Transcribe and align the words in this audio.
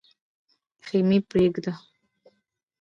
خېمې 0.85 1.19
پرېږدو. 1.29 1.73